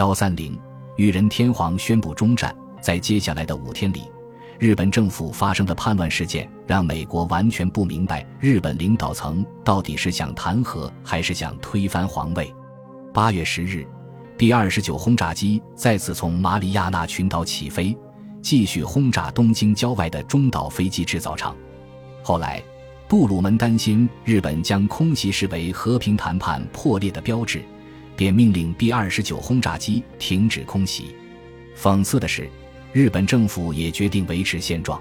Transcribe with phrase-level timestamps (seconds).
[0.00, 0.58] 幺三零，
[0.96, 2.56] 裕仁天皇宣布终战。
[2.80, 4.10] 在接下来的五天里，
[4.58, 12.50] 日本政府发生的叛乱事件让美国完全不明白日本领导层到底是想弹劾还是想推翻皇位。
[13.12, 13.86] 八月十日，
[14.38, 17.94] 第二十九轰炸机再次从马里亚纳群岛起飞，
[18.40, 21.54] 继续轰炸东京郊外的中岛飞机制造厂。
[22.22, 22.62] 后来，
[23.06, 27.62] 杜鲁门担心日本将空袭视为和平谈判破裂的标志。
[28.20, 31.16] 便命令 B 二十九轰炸机停止空袭。
[31.74, 32.46] 讽刺的是，
[32.92, 35.00] 日本政府也决定维持现状。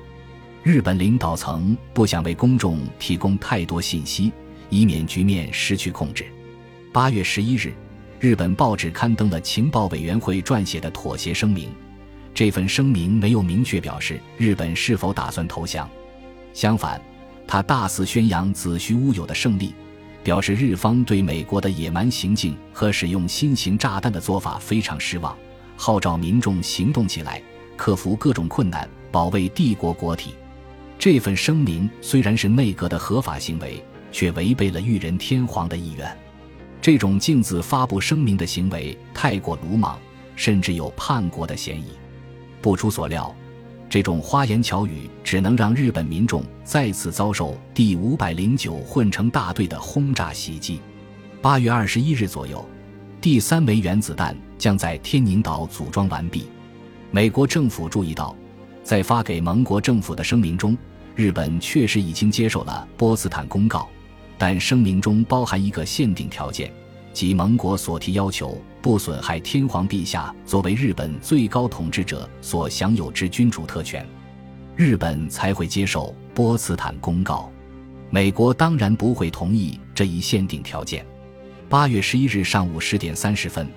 [0.64, 4.32] 日本领导层不想为公众提供太多信息，
[4.70, 6.28] 以免局面失去控制。
[6.94, 7.74] 八月十一日，
[8.22, 11.70] 日本报纸刊登了情报委员会撰写的妥协声明。
[12.34, 15.90] 这份声明没有明确表示日本是否打算投降，
[16.54, 17.02] 相反，
[17.46, 19.74] 他大肆宣扬子虚乌有的胜利。
[20.24, 25.38] 表示日方对美国的野蛮行径和使用新型炸弹的做法非常失望，
[25.76, 27.42] 号召民众行动起来，
[27.78, 30.36] 克服各种困难，保卫帝国国体。
[30.98, 36.18] 这份声明虽然是内阁的合法行为，却违背了裕仁天皇的意愿。
[36.82, 39.98] 这种径自发布声明的行为太过鲁莽，
[40.36, 41.88] 甚至有叛国的嫌疑。
[42.62, 43.34] 不出所料。
[43.90, 50.80] 这种花言巧语只能让日本民众再次遭受第五百零九混成大队的轰炸袭击。
[51.42, 52.64] 八月二十一日左右，
[53.20, 56.46] 第三枚原子弹将在天宁岛组装完毕。
[57.10, 58.36] 美国政府注意到，
[58.84, 60.78] 在发给盟国政府的声明中，
[61.16, 63.90] 日本确实已经接受了波茨坦公告，
[64.38, 66.72] 但声明中包含一个限定条件。
[67.12, 74.08] 即盟国所提要求不损害天皇陛下作为日本最高统治者所享有之君主特权，
[74.76, 77.52] 日本才会接受波茨坦公告。
[78.10, 81.06] 美国当然不会同意这一限定条件。
[81.68, 83.68] 八月十一日上午十点三十分，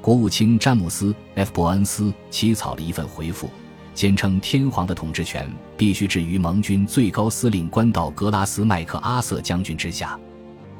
[0.00, 3.50] 国务卿詹姆斯 ·F· 伯恩斯起草了一份回复，
[3.94, 10.16] 坚称天皇的统治权必须置于盟军最高司令官道格拉斯·麦克阿瑟将军之下。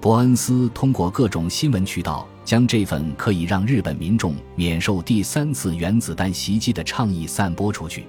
[0.00, 8.05] 伯恩斯通过各种新闻渠道将这份可以让日本民众免受第三次原子弹袭击的倡议散播出去。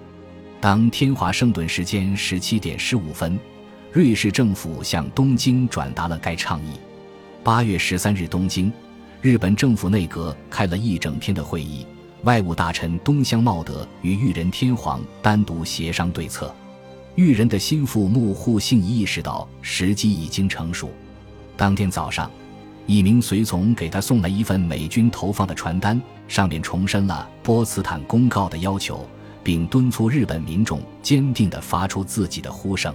[0.60, 3.40] 当天华盛顿时间十七点十五分，
[3.92, 6.72] 瑞士政府向东京转达了该倡议。
[7.44, 8.72] 八月十三日，东京，
[9.22, 11.86] 日本政府内阁开了一整天的会议，
[12.24, 16.54] 外务大臣东乡茂德与裕仁天皇单独协商对策。
[17.16, 20.90] 裕仁的心腹木户幸意识到时机已经成熟。
[21.58, 22.32] 当天早上，
[22.88, 29.08] 一名随从给他送来一份美军投放的传单，上面重申了波茨坦公告的要求，
[29.44, 32.94] 并敦促日本民众坚定地发出自己的呼声。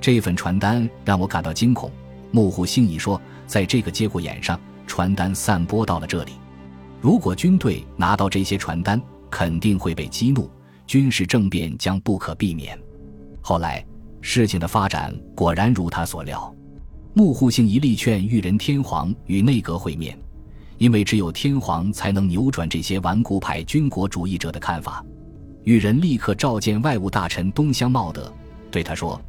[0.00, 1.90] 这份传单让我感到惊恐。
[2.30, 6.32] 木户兴义说，在这个节骨眼上，传单散播到了这里。
[7.00, 10.50] 如果军队拿到这些传单，肯定会被激怒，
[10.86, 12.78] 军事政变将不可避免。
[13.40, 13.84] 后来，
[14.20, 16.54] 事情的发展果然如他所料。
[17.18, 20.16] 幕户幸一力劝裕仁天皇与内阁会面，
[20.76, 25.04] 因为只有天皇才能扭转这些顽固派军国主义者的看法。
[25.64, 28.32] 裕仁立刻召见外务大臣东乡茂德，
[28.70, 29.20] 对他说：“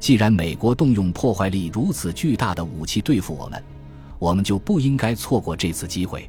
[0.00, 3.62] 既然美国动用破坏力如此巨大的武器对付我们，
[4.18, 6.26] 我们就不应该错过这次机会。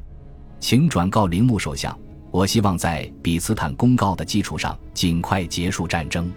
[0.60, 1.98] 请转告铃木首相，
[2.30, 6.30] 我希望在比斯坦公告的基础上尽快结束战争。”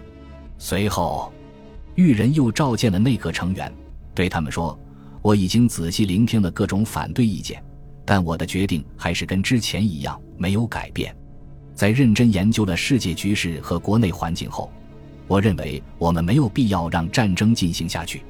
[0.56, 1.30] 随后，
[1.94, 3.70] 裕仁又召见了内阁成员。
[4.14, 4.78] 对他们说
[5.22, 7.62] ：“我已经仔细聆听了各种反对意见，
[8.04, 11.14] 但我的决定还是跟之前一样，没有改变。
[11.74, 14.70] 在认真研究了世界局势和国内环境后，
[15.26, 18.22] 我认为我们没有必要让战争进行下去。”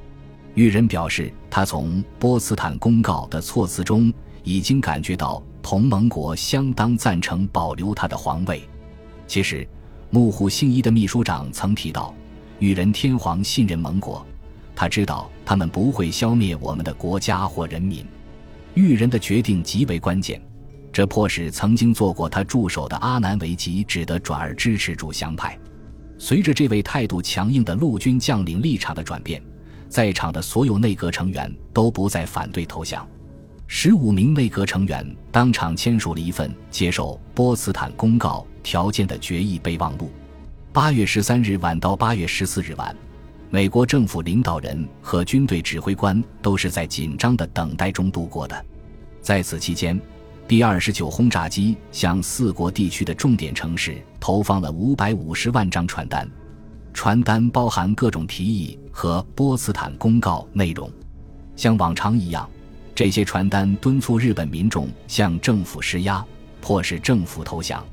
[0.55, 4.13] 裕仁表示，他从波茨坦公告的措辞中
[4.45, 8.63] 已经感觉到同盟国相当赞成保留他的皇位。
[9.27, 9.67] 其实，
[10.11, 12.15] 木户幸一的秘书长曾提到，
[12.59, 14.25] 裕仁天皇信任盟国。
[14.75, 18.07] 他知道他们不会消灭我们的国家或人民。
[18.75, 20.41] 裕仁的决定极为关键，
[20.93, 25.59] 这迫使曾经做过他助手的阿南维吉只得转而支持主降派。
[26.19, 29.43] 随着这位态度强硬的陆军将领立场的转变，
[29.89, 33.07] 在场的所有内阁成员都不再反对投降。
[33.67, 40.11] 十五名内阁成员当场签署了一份接受波茨坦公告条件的决议备忘录。
[40.73, 42.95] 八月十三日晚到八月十四日晚。
[43.53, 48.65] 美国政府领导人和军队指挥官都是在紧张的等待中度过的。
[49.21, 50.01] 在此期间，
[50.49, 56.27] 第二十九轰炸机向四国地区的重点城市投放了五百五十万张传单，
[56.95, 60.91] 传单包含各种提议和波茨坦公告内容。
[61.55, 62.49] 像往常一样，
[62.95, 66.25] 这些传单敦促日本民众向政府施压，
[66.63, 67.85] 迫使政府投降。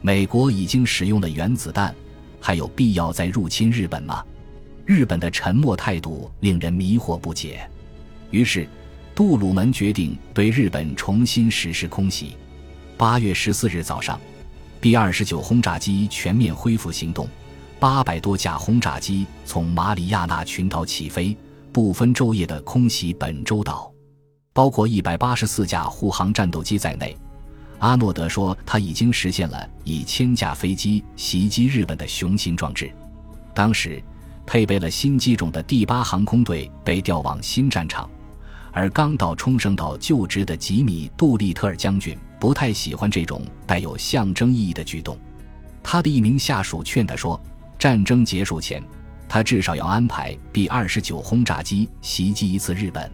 [0.00, 1.94] 美国已经使用了原子弹，
[2.40, 4.24] 还有必要再入侵日本吗？
[4.86, 7.68] 日本的沉默态度令人迷惑不解。
[8.30, 8.68] 于是，
[9.16, 12.36] 杜鲁门决定对日本重新实施空袭。
[12.96, 14.18] 八月十四日早上
[14.80, 17.28] ，B 二十九轰炸机全面恢复行动，
[17.80, 21.36] 八百多架轰炸机从马里亚纳群岛起飞，
[21.72, 23.92] 不分昼夜地空袭本州岛，
[24.52, 27.16] 包括一百八十四架护航战斗机在内。
[27.80, 32.90] 阿诺德说，他已经实现了以千架飞机袭击日本的雄心壮志。
[33.52, 34.02] 当时，
[34.46, 38.08] 配备了新机种的第八航空队被调往新战场，
[38.72, 45.18] 而刚到冲绳岛就职的吉米·杜立特尔将军不太喜欢这种带有象征意义的举动。
[45.82, 47.40] 他的一名下属劝他说
[47.78, 48.82] ：“战争结束前，
[49.28, 53.10] 他至少要安排 B 二十九轰炸机袭击一次日本。”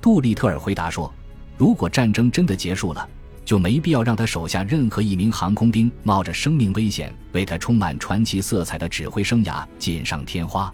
[0.00, 1.12] 杜立特尔回答说
[1.58, 3.08] ：“如果战争真的结束了。”
[3.48, 10.70] 就没必要让他手下任何一名航空兵冒着生命危险为他充满传奇色彩的指挥生涯锦上添花。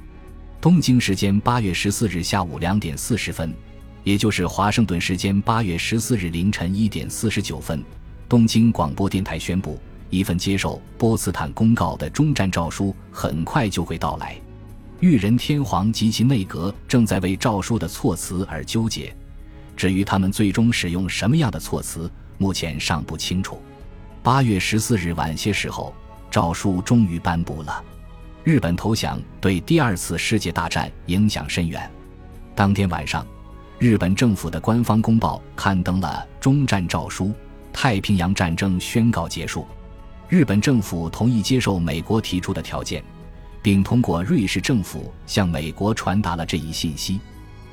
[0.61, 3.55] 东京时间八月十四日下午两点四十分，
[4.03, 7.81] 也就是华盛顿时间八月十四日凌晨一点四十九分，
[8.29, 9.81] 东京广播电台宣布，
[10.11, 14.37] 一份接受波茨坦公告的终战诏书很快就会到来。
[14.99, 19.15] 裕仁天皇及其内阁正在为诏书的措辞而纠结，
[19.77, 22.11] 至于他们最终使用什么样的措辞。
[22.39, 23.61] 目前尚不清楚。
[24.23, 25.95] 八月十四日晚些时候，
[26.31, 27.83] 诏书终于颁布了。
[28.43, 31.91] 日本投降对第二次世界大战影响深远。
[32.55, 33.27] 当天晚上，
[33.79, 37.33] 日本政府的官方公报刊登了终战诏书，
[37.73, 39.67] 太平洋战争宣告结束。
[40.29, 43.05] 日本政府同意接受美国提出的条件，
[43.63, 47.21] 并通过瑞士政府向美国传达了这一信息。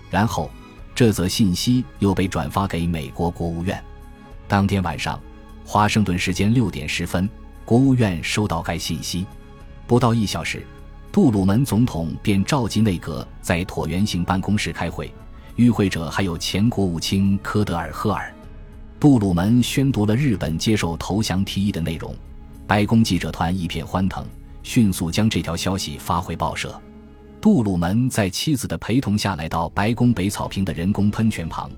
[0.10, 0.50] 然后，
[0.94, 3.82] 这则信息又被转发给美国国务院。
[4.52, 5.18] 当天晚上，
[5.64, 7.30] 华盛顿时间六点十分，
[7.64, 9.26] 国务院收到该信息。
[9.88, 10.68] 不到一小时，
[11.10, 15.10] 杜鲁门总统便召集内阁在椭圆形办公室开会，
[15.56, 18.30] 与会者还有前国务卿科德尔赫尔。
[19.00, 22.14] 杜鲁门宣读了日本接受投降提议的内容，
[22.68, 24.26] 白宫记者团一片欢腾，
[24.64, 26.78] 迅速将这条消息发回报社。
[27.40, 31.72] 杜鲁门在妻子的陪同下来到白宫北草坪的人工喷泉旁。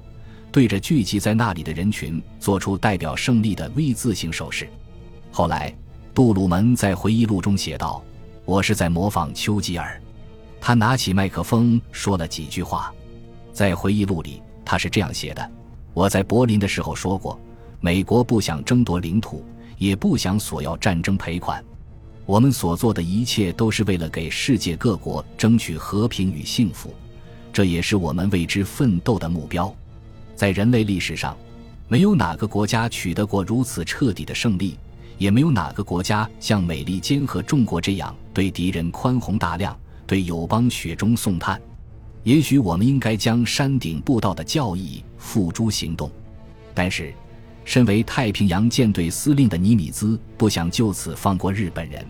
[0.54, 4.70] 对着聚集在那里的人群做出代表胜利的 V 字形手势。
[5.32, 5.76] 后来，
[6.14, 8.04] 杜鲁门在回忆录中写道
[8.46, 10.00] ：“我是在模仿丘吉尔。”
[10.62, 12.94] 他拿起麦克风说了几句话。
[13.52, 15.52] 在回忆录里，他是这样写的
[15.92, 17.40] ：“我在柏林的时候说过，
[17.80, 19.44] 美国不想争夺领土，
[19.80, 21.66] 也不想索要战争赔款。
[22.28, 26.94] 我们所做的一切都是为了给世界各国争取和平与幸福，
[27.52, 29.76] 这也是我们为之奋斗的目标。”
[30.36, 31.38] 在人类历史上，
[31.88, 34.78] 没有哪个国家取得过如此彻底的胜利，
[35.18, 39.78] 也没有哪个国家像美利坚和中国这样对敌人宽宏大量，
[40.08, 41.62] 对友邦雪中送炭。
[42.24, 46.10] 也许我们应该将山顶步道的教义付诸行动，
[46.74, 47.14] 但是，
[47.66, 52.06] 身为太平洋舰队司令的尼米兹不想就此放过日本人。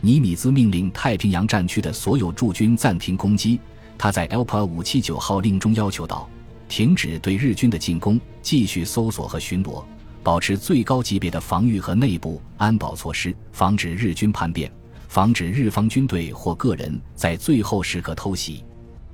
[0.00, 3.58] 尼米兹命令太平洋战区的所有驻军暂停攻击。
[3.98, 6.28] 他在 Elpa 五七九号令中要求道。
[6.68, 9.84] 停止对日军的进攻，继续搜索和巡逻，
[10.22, 14.70] 保持最高级别的防御和内部安保措施，防止日军叛变，
[15.08, 18.64] 防止日方军队或个人在最后时刻偷袭。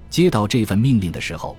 [0.08, 1.56] 接到这份命令的时候，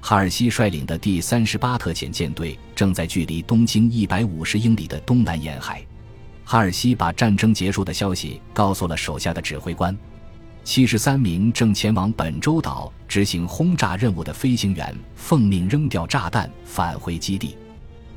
[0.00, 5.84] 哈尔西率领的第三十八特遣舰队正在距离东京一百五十英里的东南沿海。
[6.44, 9.96] 哈尔西把战争结束的消息告诉了手下的指挥官。
[10.66, 17.56] 七十三名正前往本州岛执行轰炸任务的飞行员奉命扔掉炸弹，返回基地。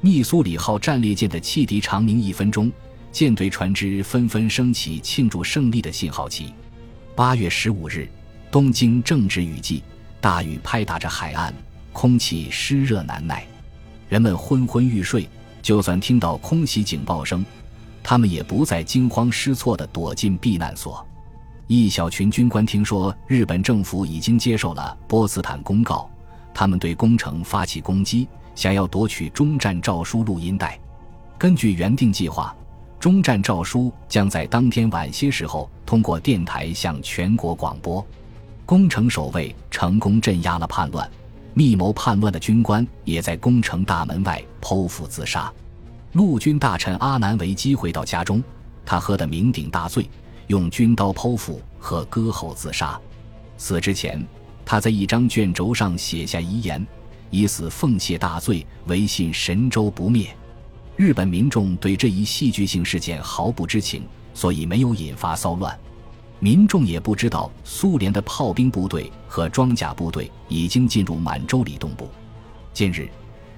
[0.02, 2.72] 密苏里号战列舰的汽笛长鸣一分钟，
[3.12, 6.52] 舰队船只纷纷升起庆祝胜利的信号旗。
[7.16, 8.10] 八月十五日，
[8.50, 9.84] 东京正值雨季，
[10.20, 11.54] 大雨拍打着海岸，
[11.94, 13.46] 空气湿热难耐，
[14.10, 15.30] 人们昏昏欲睡。
[15.62, 17.46] 就算听到空袭警报声，
[18.02, 21.06] 他们也不再惊慌失措地躲进避难所。
[21.72, 26.10] 一小群军官听说日本政府已经接受了波茨坦公告，
[26.52, 30.80] 他们对工程发起攻击，想要夺取终战诏书录音带。
[31.38, 32.56] 根据原定计划，
[33.00, 38.04] 终战诏书将在当天晚些时候通过电台向全国广播。
[38.66, 41.08] 工程守卫成功镇压了叛乱，
[41.54, 45.54] 密谋叛乱的军官也在工程大门外剖腹自杀。
[46.14, 48.44] 陆军大臣阿南维基回到家中，
[48.84, 50.10] 他喝得酩酊大醉。
[50.50, 53.00] 用军刀剖腹和割喉自杀。
[53.56, 54.26] 死之前，
[54.66, 56.86] 他在一张卷轴上写下遗言
[57.30, 60.36] ：“以死奉谢大罪，唯信神州不灭。”
[60.98, 64.02] 日本民众对这一戏剧性事件毫不知情，
[64.34, 65.78] 所以没有引发骚乱。
[66.40, 72.10] 民众也不知道苏联的炮兵部队和装甲部队已经进入满洲里东部。
[72.74, 73.08] 近日，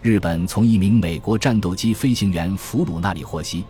[0.01, 3.63] 日本从一名美国战斗机飞行员俘虏那里获悉，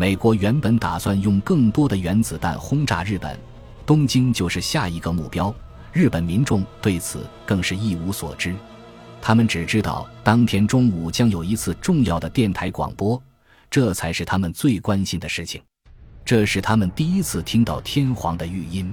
[0.00, 3.38] 美国原本打算用更多的原子弹轰炸日本，
[3.84, 5.54] 东京就是下一个目标。
[5.92, 8.54] 日本民众对此更是一无所知。
[9.20, 13.22] 他们只知道当天中午将有一次重要的电台广播，
[13.70, 15.60] 这才是他们最关心的事情。
[16.24, 18.90] 这是他们第一次听到天皇的语音。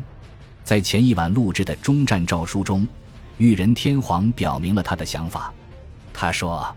[0.66, 2.86] 在前一晚录制的终战诏书中，
[3.38, 5.54] 裕仁天皇表明了他的想法。
[6.14, 6.68] 他说：“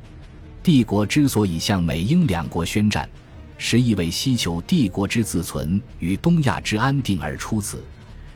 [0.62, 3.10] 帝国之所以向美英两国宣战，
[3.62, 7.84] 实意为希求帝国之自存与东亚之安定而出此，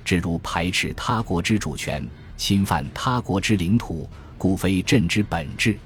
[0.04, 5.78] 只如排斥他国之主权，侵犯他国之领土。”故非朕之本质，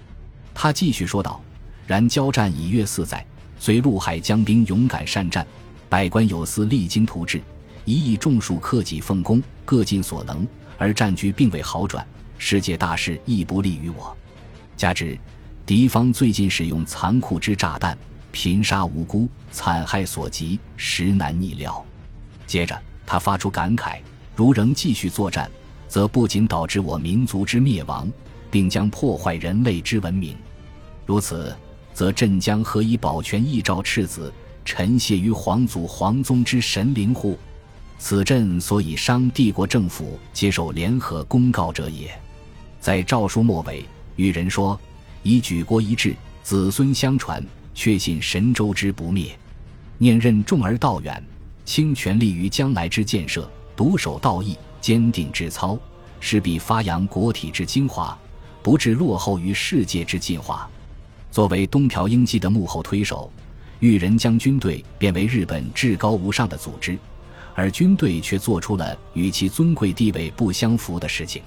[0.52, 1.40] 他继续说道。
[1.86, 3.24] 然交战已越四载，
[3.60, 5.46] 虽陆海将兵勇敢善战，
[5.88, 7.40] 百官有司励精图治，
[7.84, 10.44] 一亿众数克己奉公，各尽所能，
[10.76, 12.04] 而战局并未好转。
[12.36, 14.16] 世界大势亦不利于我。
[14.76, 15.16] 加之
[15.64, 17.96] 敌方最近使用残酷之炸弹，
[18.40, 21.84] 频杀无辜，惨害所及，实难逆料。
[22.46, 23.98] 接着，他发出感慨：
[24.36, 25.50] 如仍继续作战，
[25.88, 28.08] 则不仅导致我民族之灭亡。
[28.48, 30.36] 并将破坏人类之文明，
[31.04, 31.54] 如此，
[31.92, 34.32] 则朕将何以保全一朝赤子，
[34.64, 37.36] 臣谢于皇祖皇宗之神灵乎？
[37.98, 42.08] 此朕所以商帝国政府接受联合公告者也。
[42.80, 44.80] 在诏书末尾，与人说
[45.24, 47.44] ：“以举国一致，子孙相传，
[47.78, 49.30] 确信神州之不灭。
[49.98, 51.24] 念任重而道远，
[51.64, 55.78] 倾全力于将来之建设，独守道义，坚定志操，
[56.18, 58.18] 势必发扬国体之精华。”
[58.60, 60.68] 不致落后于世界之进化。
[61.30, 63.30] 作为东条英机的幕后推手，
[63.78, 66.98] 裕仁将军队变为日本至高无上的组织，
[67.54, 71.40] 而军队却做出了与其尊贵地位不相符的事情。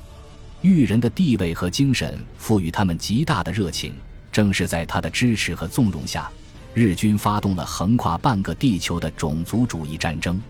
[0.62, 3.94] 裕仁的地位和精神赋予他们极大的热情，
[4.32, 6.30] 正是在他的支持和纵容下，
[6.74, 10.42] 日军发动了横跨半个地球的种族主义战争。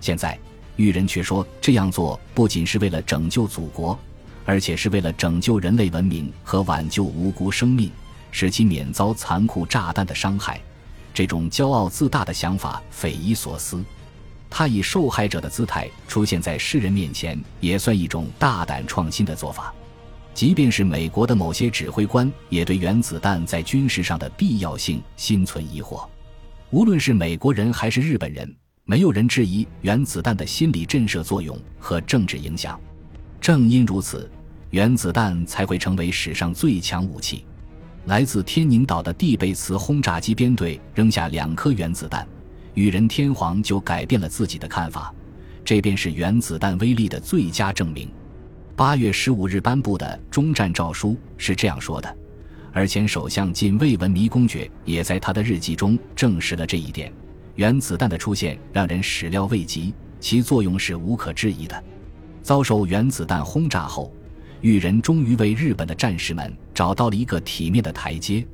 [0.00, 0.38] 现在，
[0.76, 3.98] 裕仁却说这样做不仅是为了拯救祖国。
[4.48, 7.90] 而且是为了拯救人类文明和挽救无辜生命，
[8.30, 10.60] 使其免遭残酷炸弹的伤害。
[11.12, 13.82] 这种骄傲自大的想法匪夷所思。
[14.48, 19.74] 他以受害者的姿态出现在世人面前，也算一种大胆创新的做法。
[20.36, 26.06] 即便是美国的某些指挥官，也对原子弹在军事上的必要性心存疑惑。
[26.68, 32.78] 无论是美国人还是日本人，没有人质疑原子弹的心理震慑作用和政治影响。
[33.40, 34.30] 正因如此。
[34.70, 37.46] 原子弹才会成为史上最强武器。
[38.04, 42.28] 来自天宁岛的蒂贝茨轰炸机编队扔下两颗原子弹，
[42.74, 45.14] 裕仁天皇就改变了自己的看法。
[45.64, 48.10] 这便是原子弹威力的最佳证明。
[48.76, 52.16] 八月十五日颁布的终战诏书是这样说的，
[52.74, 57.10] 而前首相近卫文弥公爵也在他的日记中证实了这一点。
[57.54, 61.82] 原子弹的出现让人始料未及，其作用是无可置疑的。
[62.42, 64.12] 遭受原子弹轰炸后。
[64.60, 68.46] 裕仁终于为日本的战士们找到了一个体面的台阶，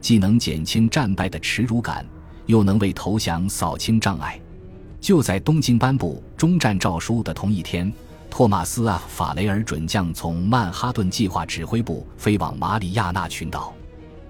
[0.00, 2.04] 既能减轻战败的耻辱感，
[2.46, 4.40] 又能为投降扫清障碍。
[5.00, 7.92] 就在东京颁布终战诏书的同一天，
[8.30, 13.74] 托马斯·啊法雷尔准将从曼哈顿计划指挥部飞往马里亚纳群岛。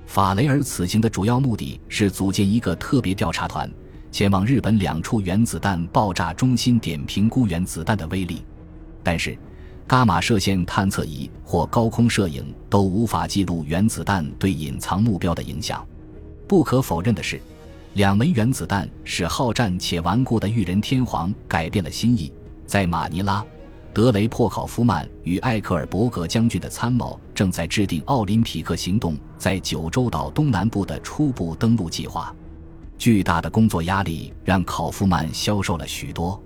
[0.07, 3.71] 法雷尔此行的主要目的是组建一个特别调查团，
[4.11, 8.45] 前往日本两处原子弹爆炸中心点评估原子弹的威力，
[9.03, 9.37] 但是。
[9.91, 15.83] 伽马射线探测仪或高空摄影都无法记录原子弹对隐藏目标的影响。
[16.47, 17.41] 不可否认的是，
[17.95, 22.31] 两枚原子弹使好战且顽固的裕仁天皇改变了心意。
[22.67, 23.43] 在马尼拉，
[23.93, 32.35] 德雷珀考夫曼与艾克尔伯格将军的参谋正在制定奥林匹克行动在九州岛东南部的初步登陆计划。
[32.97, 36.41] 巨大的工作压力让考夫曼消瘦了许多，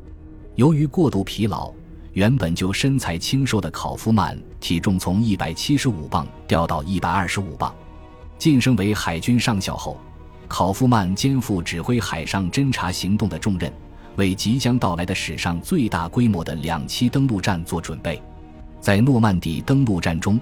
[0.55, 1.73] 由于过度疲劳。
[2.15, 7.75] 原本就身材清瘦的考夫曼，体重从一百七十五磅掉到一百二十五磅。
[8.37, 9.99] 晋升为海军上校后，
[10.47, 13.73] 考夫曼肩负指挥海上侦察行动的重任，
[14.17, 18.21] 为即将到来的史上最大规模的两栖登陆战做准备。
[18.81, 20.39] 在诺曼底登陆战中，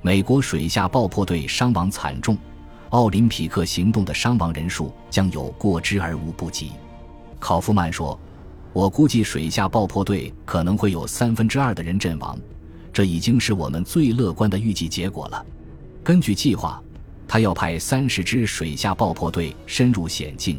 [0.00, 2.36] 美国水下爆破队伤亡惨重，
[2.90, 6.72] 奥林匹克行动的伤亡人数将有过之而无不及。
[7.38, 8.18] 考夫曼说。
[8.74, 12.38] 我估计水下爆破队可能会有三分之二的人阵亡，
[12.90, 15.44] 这已经是我们最乐观的预计结果了。
[16.02, 16.82] 根据计划，
[17.28, 20.58] 他要派三十支水下爆破队深入险境，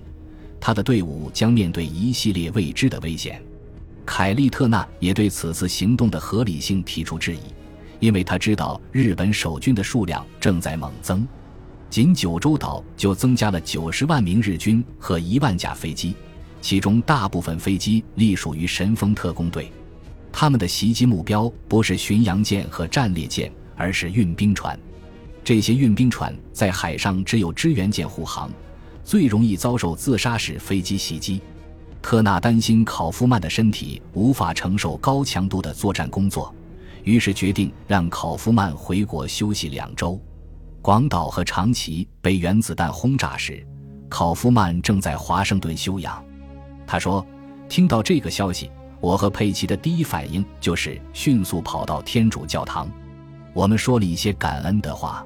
[0.66, 3.44] 他的队伍将面对一系列未知的危险。
[4.06, 7.40] 凯利特纳也对此次行动的合理性提出质疑，
[8.00, 11.28] 因为他知道日本守军的数量正在猛增，
[11.90, 16.16] 仅九州岛就增加了九十万名日军和一万架飞机，
[16.62, 19.70] 其中大部分飞机隶属于神风特工队。
[20.32, 24.80] 他们的袭击目标不是巡洋舰和战列舰，而是运兵船。
[25.44, 28.50] 这些运兵船在海上只有支援舰护航，
[29.04, 31.42] 最容易遭受自杀式飞机袭击。
[32.02, 36.54] 特纳担心考夫曼的身体无法承受高强度的作战工作，
[37.04, 40.20] 于是决定让考夫曼回国休息两周。
[40.82, 43.66] 广岛和长崎被原子弹轰炸时，
[44.10, 46.22] 考夫曼正在华盛顿休养。
[46.86, 47.26] 他说
[47.70, 48.70] ：“听到这个消息，
[49.00, 52.90] 我和佩奇的第一反应就是迅速跑到天主教堂。
[53.54, 55.26] 我们说了一些感恩的话。”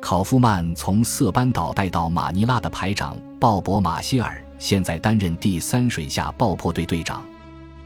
[0.00, 7.22] 考夫曼从色班岛带到马尼拉的排长鲍勃·马歇尔现在担任第三水下爆破队队长，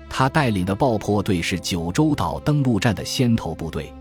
[0.08, 3.92] 他带领的爆破队是九州岛登陆战的先头部队。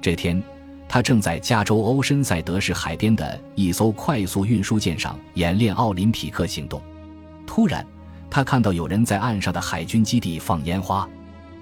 [0.00, 0.42] 这天，
[0.88, 6.80] 他正在加州欧申塞德市海边的一艘快速运输舰上演练奥林匹克行动。
[7.46, 7.86] 突然，
[8.30, 11.06] 他看到有人在岸上的海军基地放烟花。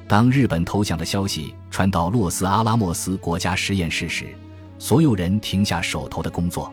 [0.06, 4.28] 当日本投降的消息传到洛斯阿拉莫斯国家实验室时，
[4.78, 6.72] 所有人停下手头的工作，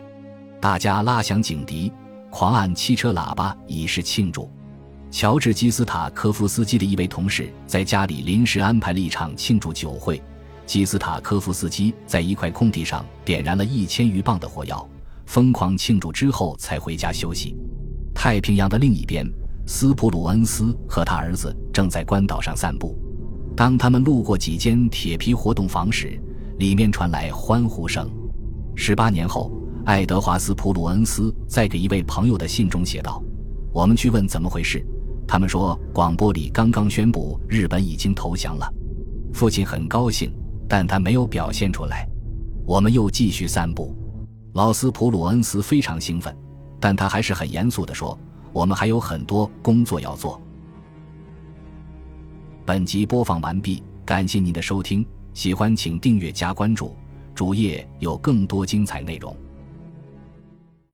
[0.61, 1.91] 大家拉响警笛，
[2.29, 4.49] 狂按汽车喇叭以示庆祝。
[5.09, 10.21] 乔治·基斯塔科夫斯基的一位同事在家里临时安排了一场庆祝酒会。
[10.65, 14.87] 基斯塔科夫斯基在一块空地上点燃了一千余磅的火药，
[15.25, 17.55] 疯狂庆祝之后才回家休息。
[18.13, 19.25] 太平洋的另一边，
[19.65, 22.97] 斯普鲁恩斯和他儿子正在关岛上散步。
[23.55, 26.19] 当他们路过几间铁皮活动房时，
[26.57, 28.09] 里面传来欢呼声。
[28.75, 29.51] 十八年后，
[29.85, 33.21] 爱德华斯·普鲁恩斯在给一位朋友的信中写道
[33.73, 34.85] ：“我们去问怎么回事，
[35.27, 38.71] 他们说广播里刚刚宣布日本已经投降了。
[39.33, 40.31] 父亲很高兴，
[40.67, 42.07] 但他没有表现出来。
[42.65, 43.95] 我们又继续散步。
[44.53, 46.35] 老斯普鲁恩斯非常兴奋，
[46.79, 48.17] 但他还是很严肃地说：
[48.53, 50.41] 我们还有很多工作要做。”
[52.65, 55.05] 本集播放完毕，感谢您的收听。
[55.35, 56.95] 喜欢请订阅加关注，
[57.35, 59.35] 主页有更多精彩内容。